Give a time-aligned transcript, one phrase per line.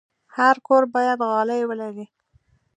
[0.35, 2.05] هر کور باید غالۍ ولري.